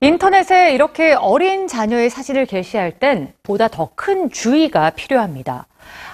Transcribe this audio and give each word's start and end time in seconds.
인터넷에 0.00 0.74
이렇게 0.74 1.12
어린 1.12 1.66
자녀의 1.66 2.08
사진을 2.08 2.46
게시할 2.46 3.00
땐 3.00 3.32
보다 3.42 3.66
더 3.66 3.90
큰 3.96 4.30
주의가 4.30 4.90
필요합니다. 4.90 5.66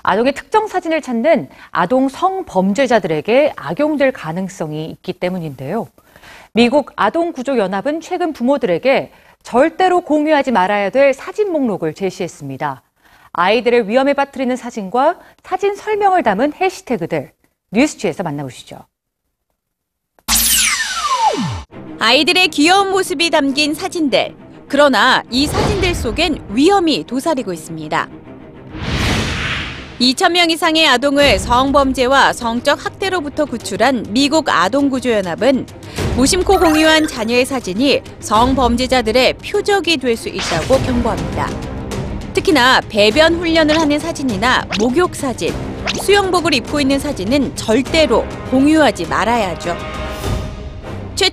아동의 0.02 0.32
특정 0.32 0.66
사진을 0.66 1.02
찾는 1.02 1.50
아동 1.70 2.08
성범죄자들에게 2.08 3.52
악용될 3.56 4.12
가능성이 4.12 4.86
있기 4.86 5.12
때문인데요. 5.12 5.88
미국 6.54 6.92
아동구조연합은 6.96 8.00
최근 8.00 8.32
부모들에게 8.32 9.12
절대로 9.42 10.00
공유하지 10.00 10.52
말아야 10.52 10.88
될 10.88 11.12
사진 11.12 11.52
목록을 11.52 11.92
제시했습니다. 11.92 12.82
아이들의 13.32 13.88
위험에 13.88 14.14
빠뜨리는 14.14 14.56
사진과 14.56 15.18
사진 15.42 15.74
설명을 15.74 16.22
담은 16.22 16.54
해시태그들 16.54 17.32
뉴스취에서 17.72 18.22
만나보시죠. 18.22 18.78
아이들의 21.98 22.48
귀여운 22.48 22.90
모습이 22.90 23.30
담긴 23.30 23.74
사진들. 23.74 24.34
그러나 24.68 25.22
이 25.30 25.46
사진들 25.46 25.94
속엔 25.94 26.46
위험이 26.50 27.04
도사리고 27.04 27.52
있습니다. 27.52 28.08
2,000명 30.00 30.50
이상의 30.50 30.88
아동을 30.88 31.38
성범죄와 31.38 32.32
성적 32.32 32.84
학대로부터 32.84 33.44
구출한 33.44 34.04
미국 34.10 34.48
아동구조연합은 34.48 35.66
무심코 36.16 36.58
공유한 36.58 37.06
자녀의 37.06 37.46
사진이 37.46 38.02
성범죄자들의 38.20 39.34
표적이 39.34 39.96
될 39.98 40.16
수 40.16 40.28
있다고 40.28 40.78
경고합니다. 40.82 41.48
특히나 42.34 42.80
배변 42.88 43.36
훈련을 43.36 43.80
하는 43.80 43.98
사진이나 43.98 44.66
목욕 44.80 45.14
사진, 45.14 45.54
수영복을 46.02 46.54
입고 46.54 46.80
있는 46.80 46.98
사진은 46.98 47.54
절대로 47.54 48.24
공유하지 48.50 49.06
말아야 49.06 49.50
하죠. 49.50 50.03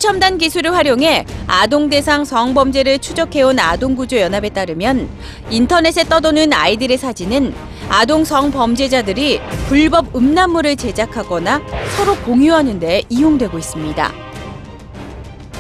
최첨단 0.02 0.40
기술을 0.40 0.74
활용해 0.74 1.28
아동 1.46 1.88
대상 1.88 2.26
성범죄를 2.26 2.98
추적해온 2.98 3.60
아동구조연합에 3.60 4.50
따르면 4.50 5.08
인터넷에 5.52 6.06
떠도는 6.06 6.54
아이들의 6.54 6.98
사진은 6.98 7.54
아동 7.88 8.26
성범죄자들이 8.26 9.40
불법 9.68 10.16
음란물을 10.16 10.76
제작하거나 10.76 11.62
서로 11.96 12.16
공유하는 12.16 12.80
데 12.80 13.04
이용되고 13.10 13.60
있습니다. 13.60 14.12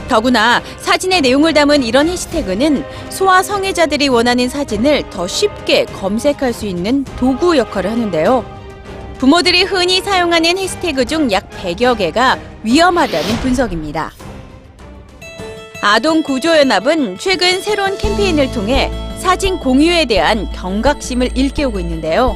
더구나 0.10 0.64
사진의 0.80 1.22
내용을 1.22 1.54
담은 1.54 1.84
이런 1.84 2.10
해시태그는 2.10 2.84
소아 3.12 3.44
성애자들이 3.44 4.10
원하는 4.10 4.50
사진을 4.50 5.12
더 5.12 5.28
쉽게 5.28 5.86
검색할 5.86 6.52
수 6.52 6.66
있는 6.66 7.04
도구 7.20 7.60
역할을 7.60 7.92
하는데요. 7.92 8.44
부모들이 9.20 9.66
흔히 9.66 10.02
사용하는 10.02 10.58
해시태그 10.58 11.06
중 11.06 11.32
약 11.32 11.48
100여 11.52 11.96
개가 11.96 12.40
위험하다는 12.64 13.36
분석입니다. 13.42 14.12
아동 15.84 16.22
구조연합은 16.22 17.18
최근 17.18 17.60
새로운 17.60 17.98
캠페인을 17.98 18.52
통해 18.52 18.92
사진 19.18 19.58
공유에 19.58 20.06
대한 20.06 20.52
경각심을 20.52 21.32
일깨우고 21.36 21.80
있는데요. 21.80 22.36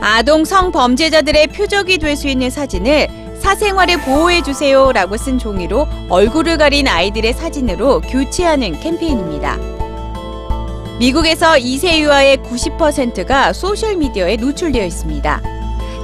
아동 0.00 0.44
성범죄자들의 0.44 1.46
표적이 1.48 1.98
될 1.98 2.16
수 2.16 2.26
있는 2.26 2.50
사진을 2.50 3.08
사생활을 3.40 4.00
보호해주세요 4.00 4.92
라고 4.92 5.16
쓴 5.16 5.38
종이로 5.38 5.86
얼굴을 6.08 6.56
가린 6.58 6.88
아이들의 6.88 7.32
사진으로 7.34 8.00
교체하는 8.00 8.80
캠페인입니다. 8.80 9.56
미국에서 10.98 11.52
2세 11.54 11.98
유아의 11.98 12.38
90%가 12.38 13.52
소셜미디어에 13.52 14.36
노출되어 14.36 14.84
있습니다. 14.84 15.42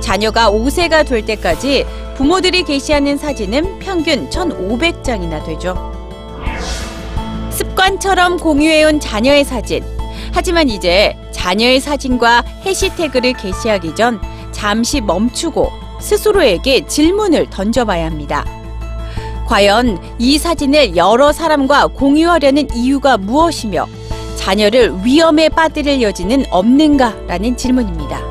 자녀가 0.01 0.51
5세가 0.51 1.07
될 1.07 1.25
때까지 1.25 1.85
부모들이 2.17 2.63
게시하는 2.63 3.17
사진은 3.17 3.81
평균 3.81 4.29
1,500장이나 4.31 5.45
되죠. 5.45 6.00
습관처럼 7.81 8.37
공유해온 8.37 9.01
자녀의 9.01 9.45
사진. 9.45 9.83
하지만 10.33 10.69
이제 10.69 11.17
자녀의 11.33 11.81
사진과 11.81 12.45
해시태그를 12.67 13.33
게시하기 13.33 13.95
전 13.95 14.21
잠시 14.53 15.01
멈추고 15.01 15.71
스스로에게 15.99 16.87
질문을 16.87 17.49
던져봐야 17.49 18.05
합니다. 18.05 18.45
과연 19.47 19.99
이 20.19 20.37
사진을 20.37 20.95
여러 20.97 21.33
사람과 21.33 21.87
공유하려는 21.87 22.69
이유가 22.75 23.17
무엇이며 23.17 23.87
자녀를 24.37 24.95
위험에 25.03 25.49
빠뜨릴 25.49 26.03
여지는 26.03 26.45
없는가라는 26.51 27.57
질문입니다. 27.57 28.30